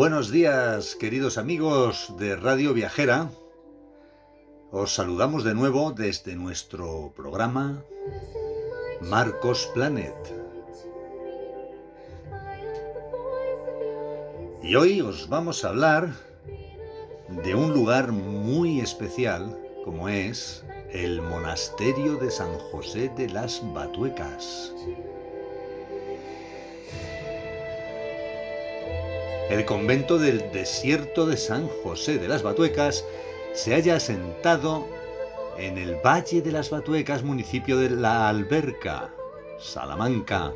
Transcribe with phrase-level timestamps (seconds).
[0.00, 3.28] Buenos días, queridos amigos de Radio Viajera.
[4.70, 7.84] Os saludamos de nuevo desde nuestro programa
[9.02, 10.14] Marcos Planet.
[14.62, 16.14] Y hoy os vamos a hablar
[17.44, 24.72] de un lugar muy especial como es el monasterio de San José de las Batuecas.
[29.50, 33.04] El convento del desierto de San José de las Batuecas
[33.52, 34.86] se halla asentado
[35.58, 39.10] en el Valle de las Batuecas, municipio de La Alberca,
[39.58, 40.52] Salamanca.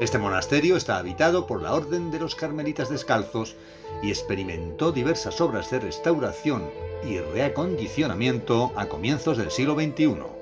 [0.00, 3.54] Este monasterio está habitado por la Orden de los Carmelitas Descalzos
[4.02, 6.70] y experimentó diversas obras de restauración
[7.06, 10.33] y reacondicionamiento a comienzos del siglo XXI.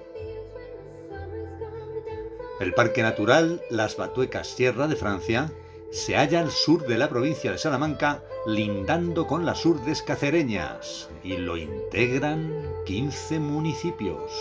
[2.60, 5.50] El Parque Natural Las Batuecas Sierra de Francia
[5.90, 11.36] se halla al sur de la provincia de Salamanca, lindando con las urdes cacereñas, y
[11.36, 12.50] lo integran
[12.86, 14.32] 15 municipios.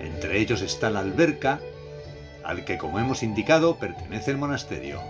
[0.00, 1.60] Entre ellos está la alberca,
[2.42, 5.00] al que, como hemos indicado, pertenece el monasterio.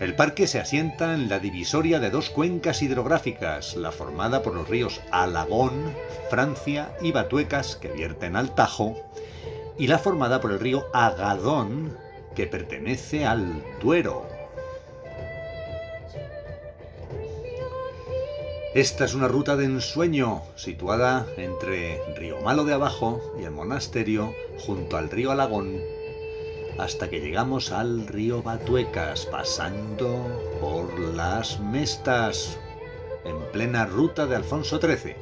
[0.00, 4.66] El parque se asienta en la divisoria de dos cuencas hidrográficas, la formada por los
[4.66, 5.94] ríos Alagón,
[6.30, 8.96] Francia y Batuecas, que vierten al Tajo,
[9.76, 11.98] y la formada por el río Agadón,
[12.34, 14.26] que pertenece al Duero.
[18.74, 24.32] Esta es una ruta de ensueño situada entre Río Malo de Abajo y el monasterio
[24.64, 25.78] junto al río Alagón
[26.78, 30.26] hasta que llegamos al río Batuecas, pasando
[30.60, 32.58] por las Mestas,
[33.24, 35.14] en plena ruta de Alfonso XIII.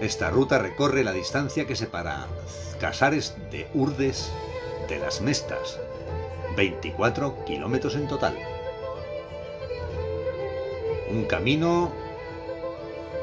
[0.00, 2.26] Esta ruta recorre la distancia que separa
[2.80, 4.30] Casares de Urdes
[4.88, 5.78] de las Mestas,
[6.56, 8.36] 24 kilómetros en total.
[11.10, 11.92] Un camino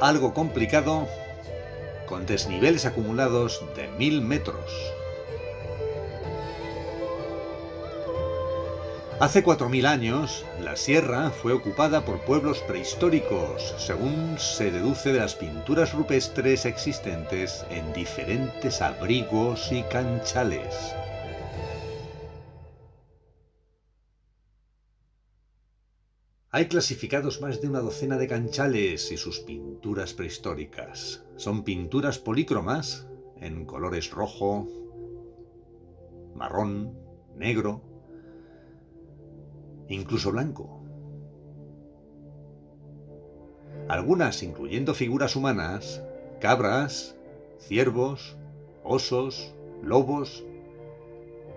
[0.02, 1.08] algo complicado
[2.12, 4.70] con desniveles acumulados de mil metros.
[9.22, 15.36] Hace 4.000 años, la sierra fue ocupada por pueblos prehistóricos, según se deduce de las
[15.36, 20.76] pinturas rupestres existentes en diferentes abrigos y canchales.
[26.54, 31.24] Hay clasificados más de una docena de canchales y sus pinturas prehistóricas.
[31.38, 33.08] Son pinturas polícromas
[33.38, 34.68] en colores rojo,
[36.36, 36.94] marrón,
[37.38, 37.82] negro,
[39.88, 40.84] incluso blanco.
[43.88, 46.04] Algunas incluyendo figuras humanas,
[46.42, 47.16] cabras,
[47.60, 48.36] ciervos,
[48.84, 50.44] osos, lobos,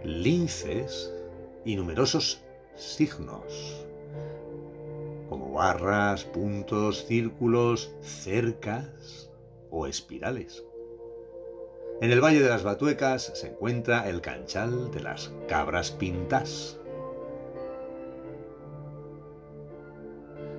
[0.04, 1.12] linces
[1.64, 2.44] y numerosos
[2.76, 3.83] signos
[5.34, 9.28] como barras, puntos, círculos, cercas
[9.68, 10.62] o espirales.
[12.00, 16.78] En el Valle de las Batuecas se encuentra el canchal de las cabras pintas.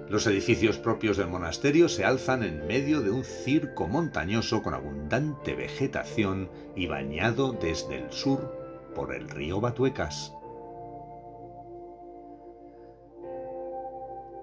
[0.10, 5.56] Los edificios propios del monasterio se alzan en medio de un circo montañoso con abundante
[5.56, 8.54] vegetación y bañado desde el sur
[8.94, 10.35] por el río Batuecas.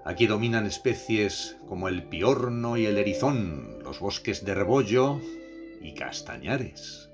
[0.05, 5.21] Aquí dominan especies como el piorno y el erizón, los bosques de rebollo
[5.81, 7.09] y castañares.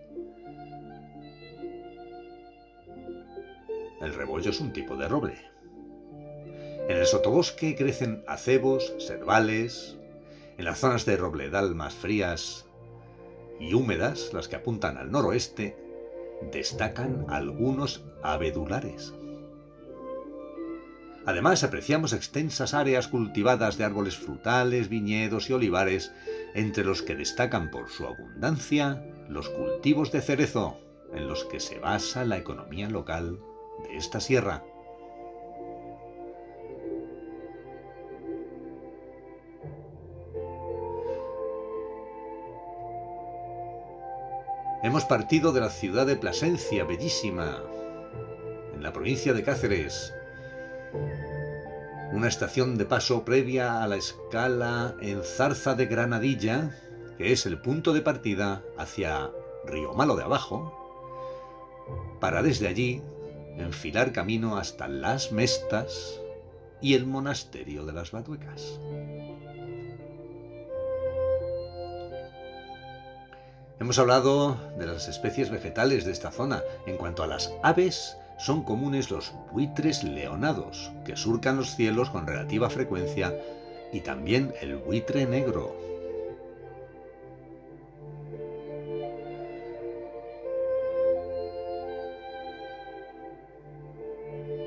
[4.00, 5.34] El rebollo es un tipo de roble.
[6.88, 9.98] En el sotobosque crecen acebos, cervales.
[10.56, 12.64] En las zonas de robledal más frías
[13.60, 15.76] y húmedas, las que apuntan al noroeste,
[16.50, 19.12] destacan algunos abedulares.
[21.28, 26.10] Además, apreciamos extensas áreas cultivadas de árboles frutales, viñedos y olivares,
[26.54, 30.78] entre los que destacan por su abundancia los cultivos de cerezo,
[31.12, 33.40] en los que se basa la economía local
[33.82, 34.64] de esta sierra.
[44.82, 47.64] Hemos partido de la ciudad de Plasencia, bellísima,
[48.74, 50.14] en la provincia de Cáceres,
[52.12, 56.74] una estación de paso previa a la escala en Zarza de Granadilla,
[57.18, 59.30] que es el punto de partida hacia
[59.64, 60.74] Río Malo de Abajo,
[62.20, 63.02] para desde allí
[63.58, 66.20] enfilar camino hasta Las Mestas
[66.80, 68.78] y el monasterio de las Batuecas.
[73.80, 76.62] Hemos hablado de las especies vegetales de esta zona.
[76.86, 82.26] En cuanto a las aves, son comunes los buitres leonados, que surcan los cielos con
[82.26, 83.34] relativa frecuencia,
[83.92, 85.74] y también el buitre negro.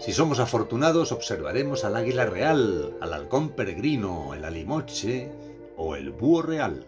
[0.02, 5.32] Si somos afortunados, observaremos al águila real, al halcón peregrino, el alimoche
[5.78, 6.86] o el búho real.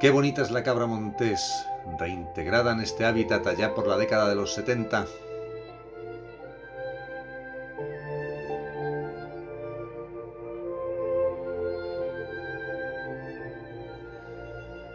[0.00, 1.66] Qué bonita es la cabra montés,
[1.98, 5.04] reintegrada en este hábitat allá por la década de los 70.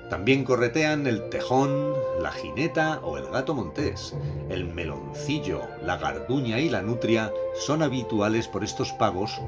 [0.10, 4.16] También corretean el tejón, la jineta o el gato montés.
[4.50, 9.40] El meloncillo, la garduña y la nutria son habituales por estos pagos,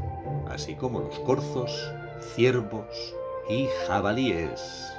[0.50, 1.92] así como los corzos,
[2.36, 3.15] ciervos
[3.50, 4.97] y jabalíes.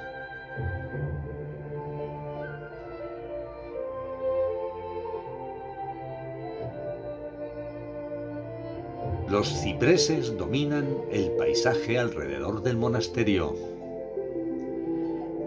[9.29, 13.55] Los cipreses dominan el paisaje alrededor del monasterio.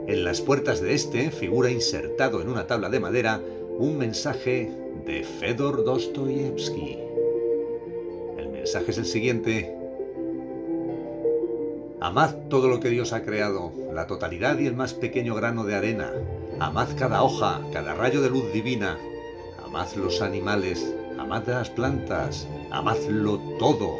[0.07, 3.42] En las puertas de este figura insertado en una tabla de madera
[3.80, 4.71] un mensaje
[5.03, 7.00] de Fedor Dostoyevsky.
[8.38, 9.80] El mensaje es el siguiente.
[12.11, 15.75] Amad todo lo que Dios ha creado, la totalidad y el más pequeño grano de
[15.75, 16.11] arena.
[16.59, 18.97] Amad cada hoja, cada rayo de luz divina.
[19.65, 23.95] Amad los animales, amad las plantas, amadlo todo.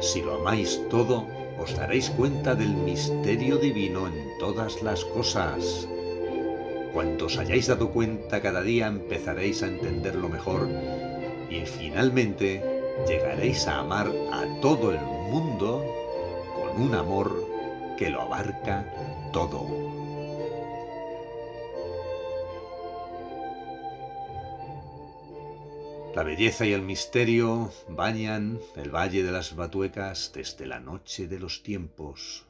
[0.00, 1.24] Si lo amáis todo,
[1.62, 5.86] os daréis cuenta del misterio divino en todas las cosas.
[6.92, 10.68] Cuanto os hayáis dado cuenta cada día empezaréis a entenderlo mejor
[11.48, 12.60] y finalmente
[13.06, 16.03] llegaréis a amar a todo el mundo
[16.76, 18.84] un amor que lo abarca
[19.32, 19.66] todo.
[26.14, 31.40] La belleza y el misterio bañan el Valle de las Batuecas desde la noche de
[31.40, 32.44] los tiempos.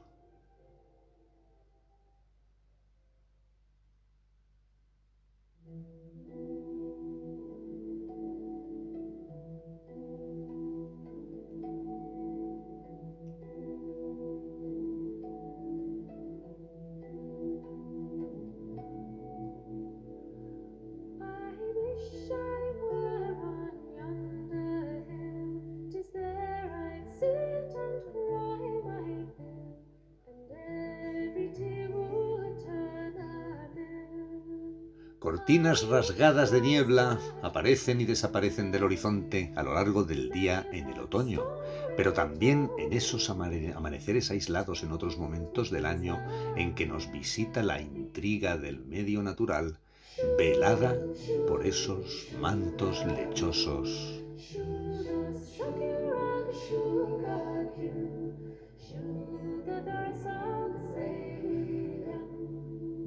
[35.24, 40.90] Cortinas rasgadas de niebla aparecen y desaparecen del horizonte a lo largo del día en
[40.90, 41.42] el otoño,
[41.96, 46.20] pero también en esos amaneceres aislados en otros momentos del año
[46.56, 49.78] en que nos visita la intriga del medio natural,
[50.36, 50.94] velada
[51.48, 54.23] por esos mantos lechosos.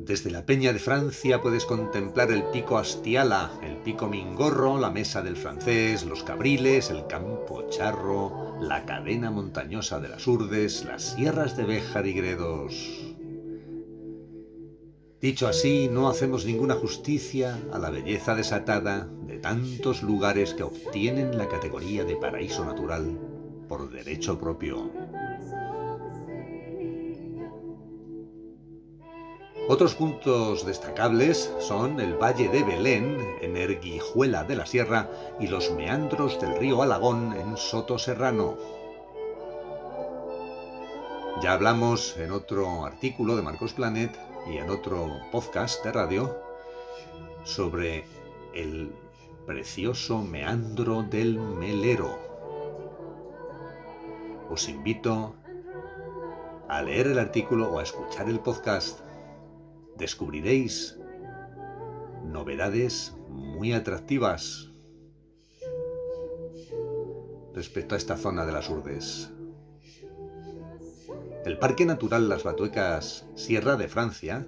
[0.08, 5.22] Desde la Peña de Francia puedes contemplar el pico Astiala, el pico Mingorro, la mesa
[5.22, 11.58] del francés, los cabriles, el campo charro, la cadena montañosa de las Urdes, las sierras
[11.58, 13.16] de Béjar y Gredos.
[15.20, 21.38] Dicho así, no hacemos ninguna justicia a la belleza desatada de tantos lugares que obtienen
[21.38, 23.20] la categoría de paraíso natural
[23.68, 24.90] por derecho propio.
[29.70, 35.10] Otros puntos destacables son el Valle de Belén, en Erguijuela de la Sierra,
[35.42, 38.56] y los meandros del río Alagón, en Soto Serrano.
[41.42, 44.18] Ya hablamos en otro artículo de Marcos Planet
[44.50, 46.40] y en otro podcast de radio
[47.44, 48.06] sobre
[48.54, 48.96] el
[49.46, 52.18] precioso meandro del Melero.
[54.50, 55.36] Os invito
[56.70, 59.02] a leer el artículo o a escuchar el podcast
[59.98, 60.98] descubriréis
[62.24, 64.70] novedades muy atractivas
[67.54, 69.32] respecto a esta zona de las Urdes.
[71.46, 74.48] El Parque Natural Las Batuecas Sierra de Francia,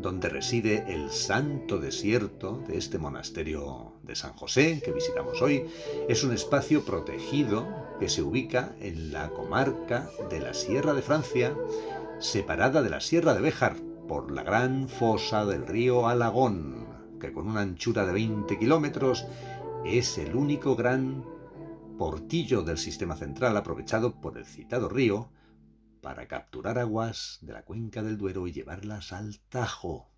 [0.00, 5.66] donde reside el santo desierto de este monasterio de San José que visitamos hoy,
[6.08, 7.66] es un espacio protegido
[8.00, 11.54] que se ubica en la comarca de la Sierra de Francia,
[12.18, 13.76] separada de la Sierra de Béjar,
[14.08, 16.86] por la gran fosa del río Alagón,
[17.20, 19.26] que con una anchura de 20 kilómetros
[19.84, 21.24] es el único gran
[21.98, 25.30] portillo del sistema central aprovechado por el citado río
[26.00, 30.08] para capturar aguas de la cuenca del Duero y llevarlas al Tajo.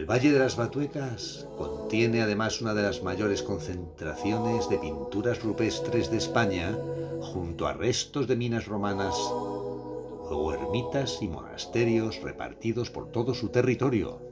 [0.00, 6.10] El Valle de las Batuecas contiene además una de las mayores concentraciones de pinturas rupestres
[6.10, 6.74] de España,
[7.20, 14.22] junto a restos de minas romanas o ermitas y monasterios repartidos por todo su territorio.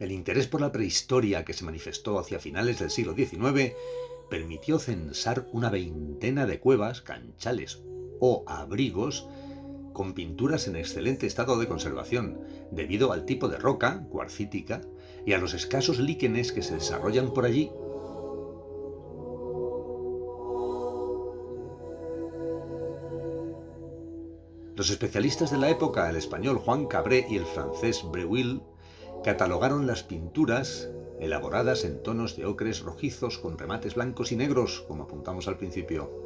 [0.00, 3.74] El interés por la prehistoria que se manifestó hacia finales del siglo XIX
[4.28, 7.82] permitió censar una veintena de cuevas, canchales
[8.20, 9.26] o abrigos
[9.96, 12.38] con pinturas en excelente estado de conservación,
[12.70, 14.82] debido al tipo de roca, cuarcítica,
[15.24, 17.72] y a los escasos líquenes que se desarrollan por allí.
[24.74, 28.60] Los especialistas de la época, el español Juan Cabré y el francés Breuil,
[29.24, 35.04] catalogaron las pinturas elaboradas en tonos de ocres rojizos con remates blancos y negros, como
[35.04, 36.25] apuntamos al principio.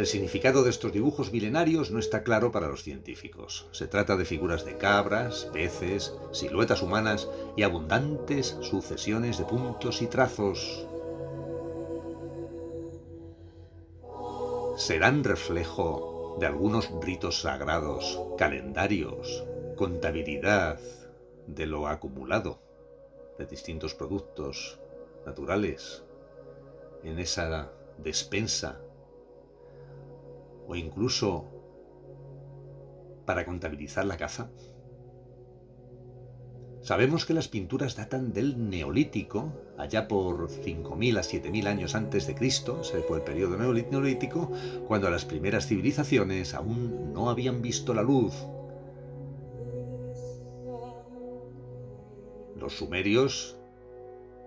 [0.00, 3.66] El significado de estos dibujos milenarios no está claro para los científicos.
[3.72, 10.06] Se trata de figuras de cabras, peces, siluetas humanas y abundantes sucesiones de puntos y
[10.06, 10.86] trazos.
[14.78, 19.44] Serán reflejo de algunos ritos sagrados, calendarios,
[19.76, 20.80] contabilidad
[21.46, 22.58] de lo acumulado
[23.38, 24.80] de distintos productos
[25.26, 26.02] naturales
[27.04, 28.80] en esa despensa
[30.70, 31.50] o incluso
[33.26, 34.50] para contabilizar la caza.
[36.80, 42.36] Sabemos que las pinturas datan del Neolítico, allá por 5.000 a 7.000 años antes de
[42.36, 44.50] Cristo, ese fue el periodo neolítico,
[44.86, 48.32] cuando las primeras civilizaciones aún no habían visto la luz.
[52.56, 53.58] Los sumerios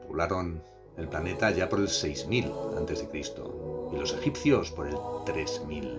[0.07, 0.63] poblaron
[0.97, 3.82] el planeta ya por el 6000 a.C.
[3.93, 4.95] y los egipcios por el
[5.25, 5.97] 3000.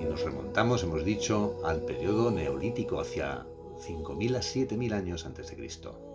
[0.00, 3.46] Y nos remontamos, hemos dicho, al periodo neolítico hacia
[3.78, 6.11] 5000 a 7000 años antes de Cristo.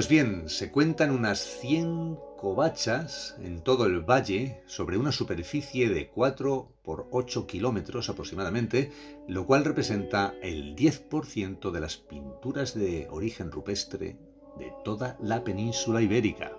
[0.00, 6.08] Pues bien, se cuentan unas 100 covachas en todo el valle sobre una superficie de
[6.08, 8.92] 4 por 8 kilómetros aproximadamente,
[9.28, 14.16] lo cual representa el 10% de las pinturas de origen rupestre
[14.58, 16.50] de toda la península ibérica.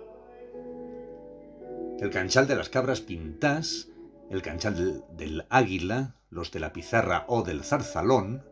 [1.98, 3.88] El canchal de las cabras pintas,
[4.30, 8.44] el canchal del águila, los de la pizarra o del zarzalón,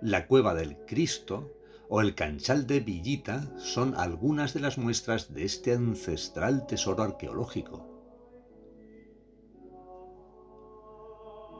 [0.00, 1.52] la cueva del Cristo,
[1.88, 7.86] o el canchal de Villita son algunas de las muestras de este ancestral tesoro arqueológico.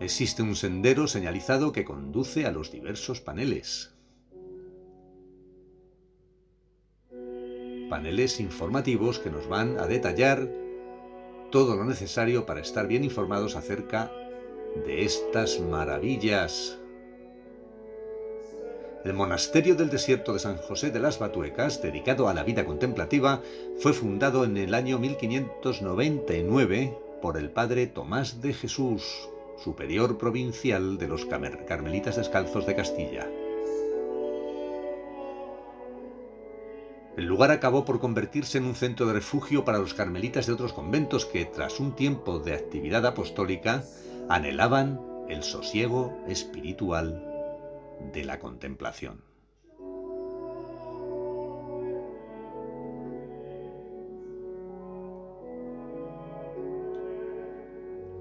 [0.00, 3.94] Existe un sendero señalizado que conduce a los diversos paneles.
[7.90, 10.49] Paneles informativos que nos van a detallar
[11.50, 14.12] todo lo necesario para estar bien informados acerca
[14.87, 16.78] de estas maravillas
[19.04, 23.42] el monasterio del desierto de San José de las Batuecas, dedicado a la vida contemplativa,
[23.78, 29.28] fue fundado en el año 1599 por el padre Tomás de Jesús,
[29.62, 33.28] superior provincial de los Carmelitas Descalzos de Castilla.
[37.16, 40.72] El lugar acabó por convertirse en un centro de refugio para los carmelitas de otros
[40.72, 43.82] conventos que, tras un tiempo de actividad apostólica,
[44.28, 47.27] anhelaban el sosiego espiritual
[48.12, 49.22] de la contemplación.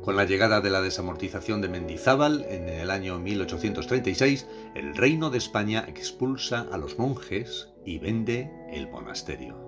[0.08, 5.38] Con la llegada de la desamortización de Mendizábal en el año 1836, el reino de
[5.38, 9.67] España expulsa a los monjes y vende el monasterio.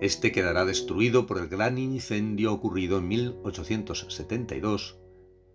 [0.00, 4.96] Este quedará destruido por el gran incendio ocurrido en 1872,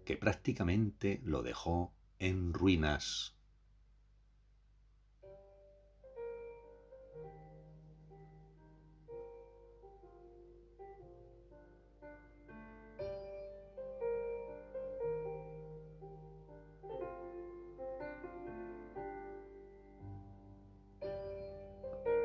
[0.04, 3.38] que prácticamente lo dejó en ruinas.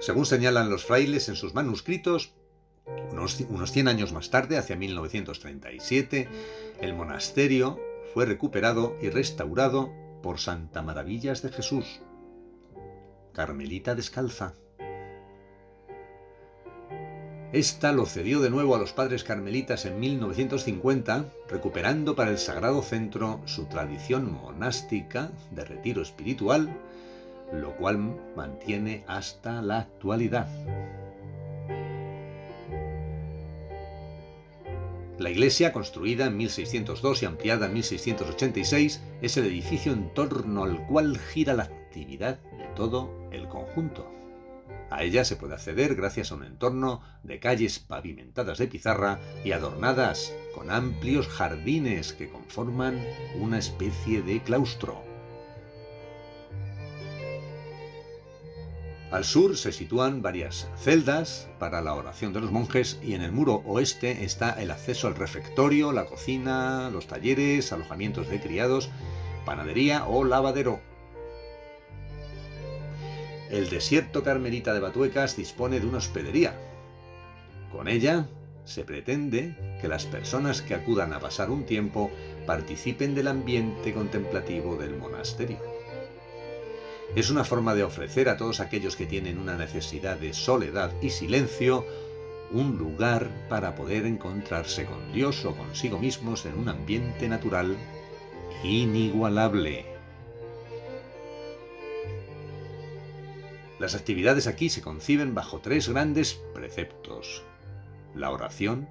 [0.08, 2.32] Según señalan los frailes en sus manuscritos,
[3.12, 6.28] unos, unos 100 años más tarde, hacia 1937,
[6.80, 7.78] el monasterio
[8.14, 12.00] fue recuperado y restaurado por Santa Maravillas de Jesús,
[13.34, 14.54] Carmelita descalza.
[17.52, 22.80] Esta lo cedió de nuevo a los padres carmelitas en 1950, recuperando para el Sagrado
[22.80, 26.74] Centro su tradición monástica de retiro espiritual,
[27.52, 30.48] lo cual mantiene hasta la actualidad.
[35.18, 40.86] La iglesia, construida en 1602 y ampliada en 1686, es el edificio en torno al
[40.86, 44.08] cual gira la actividad de todo el conjunto.
[44.90, 49.52] A ella se puede acceder gracias a un entorno de calles pavimentadas de pizarra y
[49.52, 53.04] adornadas con amplios jardines que conforman
[53.40, 55.07] una especie de claustro.
[59.10, 63.32] Al sur se sitúan varias celdas para la oración de los monjes y en el
[63.32, 68.90] muro oeste está el acceso al refectorio, la cocina, los talleres, alojamientos de criados,
[69.46, 70.80] panadería o lavadero.
[73.50, 76.54] El desierto carmelita de Batuecas dispone de una hospedería.
[77.72, 78.28] Con ella
[78.64, 82.10] se pretende que las personas que acudan a pasar un tiempo
[82.46, 85.77] participen del ambiente contemplativo del monasterio.
[87.16, 91.10] Es una forma de ofrecer a todos aquellos que tienen una necesidad de soledad y
[91.10, 91.86] silencio
[92.50, 97.76] un lugar para poder encontrarse con Dios o consigo mismos en un ambiente natural
[98.62, 99.86] inigualable.
[103.78, 107.44] Las actividades aquí se conciben bajo tres grandes preceptos.
[108.14, 108.88] La oración,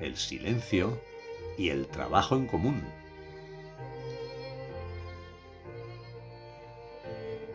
[0.00, 1.00] el silencio
[1.56, 2.82] y el trabajo en común.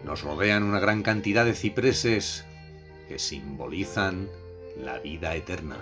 [0.04, 2.46] Nos rodean una gran cantidad de cipreses
[3.08, 4.30] que simbolizan
[4.78, 5.78] la vida eterna.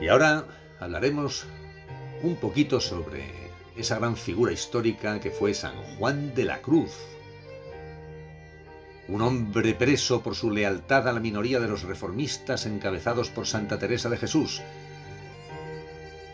[0.00, 0.44] Y ahora
[0.78, 1.46] hablaremos
[2.22, 3.24] un poquito sobre
[3.76, 6.92] esa gran figura histórica que fue San Juan de la Cruz.
[9.08, 13.78] Un hombre preso por su lealtad a la minoría de los reformistas encabezados por Santa
[13.78, 14.60] Teresa de Jesús.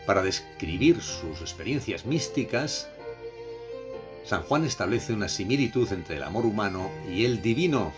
[0.05, 2.89] Para describir sus experiencias místicas,
[4.25, 7.93] San Juan establece una similitud entre el amor humano y el divino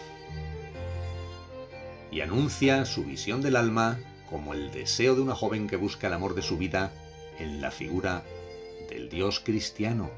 [2.12, 3.98] y anuncia su visión del alma
[4.30, 6.92] como el deseo de una joven que busca el amor de su vida
[7.40, 8.24] en la figura
[8.90, 10.12] del Dios cristiano.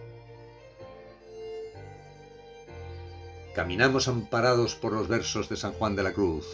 [3.54, 6.46] Caminamos amparados por los versos de San Juan de la Cruz.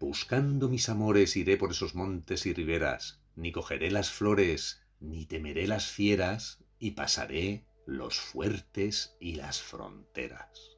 [0.00, 5.66] Buscando mis amores iré por esos montes y riberas, ni cogeré las flores, ni temeré
[5.66, 10.69] las fieras y pasaré los fuertes y las fronteras.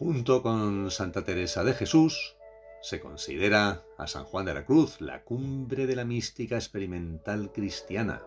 [0.00, 2.34] Junto con Santa Teresa de Jesús,
[2.80, 8.22] se considera a San Juan de la Cruz la cumbre de la mística experimental cristiana.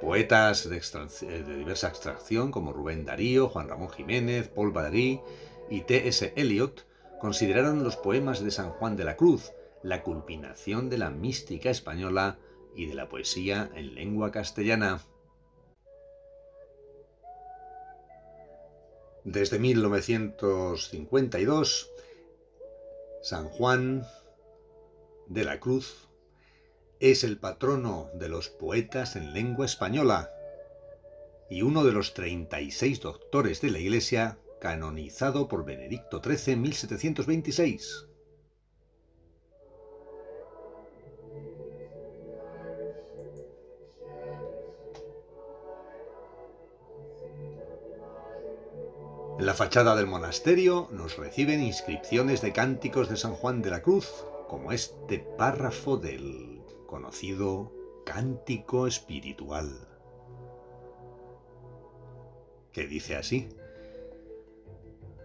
[0.00, 5.20] Poetas de, diversa extracción como Rubén Darío, Juan Ramón Jiménez, Paul Valéry
[5.68, 6.32] y T.S.
[6.36, 6.86] Eliot
[7.20, 9.52] consideraron los poemas de San Juan de la Cruz
[9.82, 12.38] la culminación de la mística española
[12.74, 15.02] y de la poesía en lengua castellana.
[19.26, 21.90] Desde 1952,
[23.22, 24.06] San Juan
[25.26, 26.06] de la Cruz
[27.00, 30.30] es el patrono de los poetas en lengua española
[31.50, 38.05] y uno de los 36 doctores de la Iglesia canonizado por Benedicto XIII en 1726.
[49.46, 54.08] La fachada del monasterio nos reciben inscripciones de cánticos de San Juan de la Cruz,
[54.48, 57.72] como este párrafo del conocido
[58.04, 59.86] Cántico Espiritual,
[62.72, 63.48] que dice así.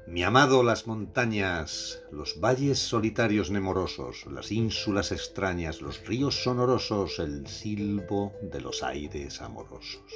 [0.06, 7.48] Mi amado las montañas, los valles solitarios nemorosos, las ínsulas extrañas, los ríos sonorosos, el
[7.48, 10.14] silbo de los aires amorosos.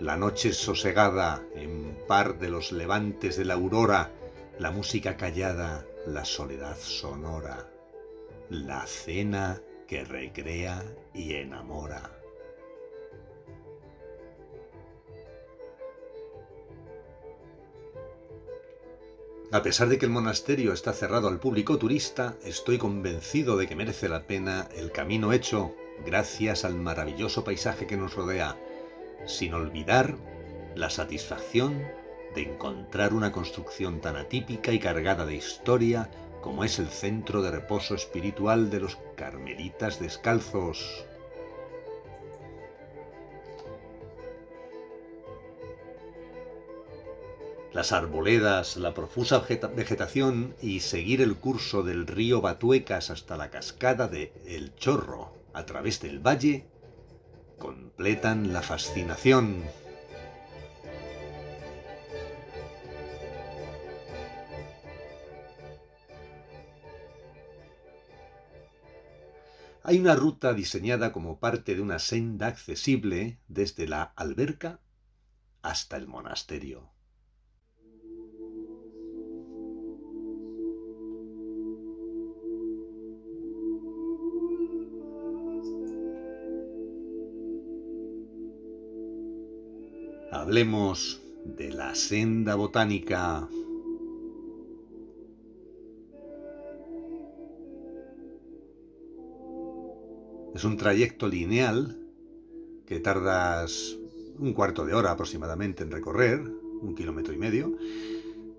[0.00, 4.10] La noche sosegada, en par de los levantes de la aurora,
[4.58, 7.70] la música callada, la soledad sonora,
[8.48, 10.82] la cena que recrea
[11.12, 12.18] y enamora.
[19.52, 23.76] A pesar de que el monasterio está cerrado al público turista, estoy convencido de que
[23.76, 25.74] merece la pena el camino hecho
[26.06, 28.56] gracias al maravilloso paisaje que nos rodea,
[29.26, 30.16] sin olvidar
[30.74, 31.82] la satisfacción
[32.34, 37.50] de encontrar una construcción tan atípica y cargada de historia como es el centro de
[37.50, 41.04] reposo espiritual de los carmelitas descalzos.
[47.72, 54.08] las arboledas, la profusa vegetación y seguir el curso del río Batuecas hasta la cascada
[54.08, 56.66] de El Chorro a través del valle
[57.60, 59.62] completan la fascinación.
[69.84, 74.80] Hay una ruta diseñada como parte de una senda accesible desde la alberca
[75.62, 76.90] hasta el monasterio.
[90.40, 93.46] Hablemos de la senda botánica.
[100.54, 102.00] Es un trayecto lineal
[102.86, 103.98] que tardas
[104.38, 107.76] un cuarto de hora aproximadamente en recorrer, un kilómetro y medio,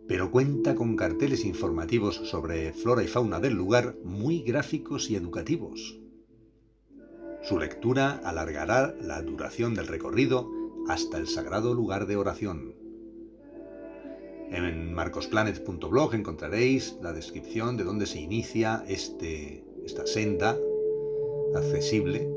[0.08, 5.98] pero cuenta con carteles informativos sobre flora y fauna del lugar muy gráficos y educativos.
[7.41, 12.76] Su lectura alargará la duración del recorrido hasta el sagrado lugar de oración.
[14.52, 20.58] En marcosplanet.blog encontraréis la descripción de dónde se inicia este, esta senda
[21.56, 22.30] accesible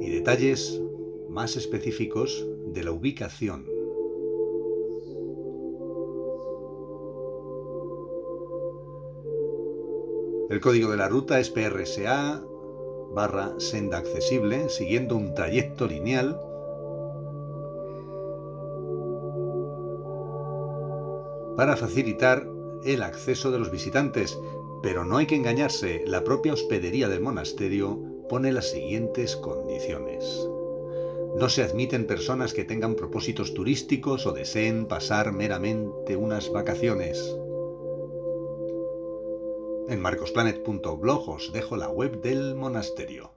[0.00, 0.80] y detalles
[1.28, 3.66] más específicos de la ubicación.
[10.50, 12.44] El código de la ruta es PRSA
[13.10, 16.40] barra senda accesible siguiendo un trayecto lineal
[21.56, 22.46] para facilitar
[22.84, 24.38] el acceso de los visitantes,
[24.82, 30.48] pero no hay que engañarse, la propia hospedería del monasterio pone las siguientes condiciones.
[31.36, 37.36] No se admiten personas que tengan propósitos turísticos o deseen pasar meramente unas vacaciones.
[39.90, 43.32] En marcosplanet.blog os dejo la web del monasterio.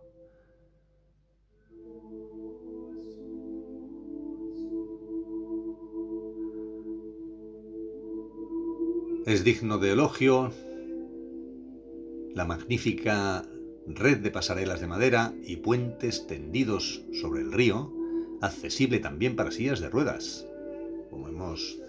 [9.25, 10.51] Es digno de elogio
[12.35, 13.43] la magnífica
[13.87, 17.91] red de pasarelas de madera y puentes tendidos sobre el río,
[18.41, 20.45] accesible también para sillas de ruedas,
[21.09, 21.79] como hemos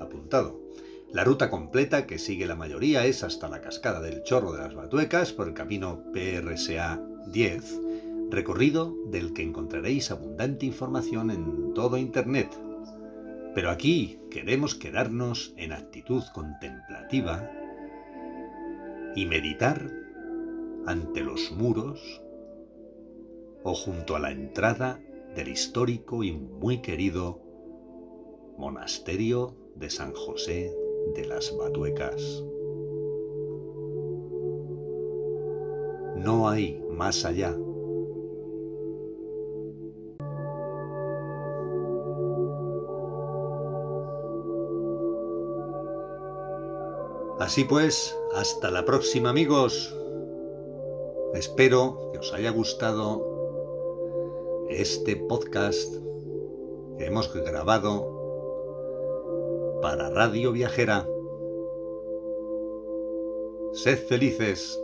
[0.00, 0.64] apuntado.
[1.14, 4.74] La ruta completa que sigue la mayoría es hasta la cascada del Chorro de las
[4.74, 7.80] Batuecas por el camino PRSA 10,
[8.30, 12.48] recorrido del que encontraréis abundante información en todo Internet.
[13.54, 17.48] Pero aquí queremos quedarnos en actitud contemplativa
[19.14, 19.88] y meditar
[20.84, 22.22] ante los muros
[23.62, 24.98] o junto a la entrada
[25.36, 27.40] del histórico y muy querido
[28.58, 30.74] Monasterio de San José
[31.14, 32.44] de las batuecas.
[36.16, 37.56] No hay más allá.
[47.40, 49.94] Así pues, hasta la próxima amigos.
[51.34, 53.34] Espero que os haya gustado
[54.70, 55.92] este podcast
[56.96, 58.13] que hemos grabado
[59.84, 61.06] para Radio Viajera.
[63.74, 64.82] Sed felices.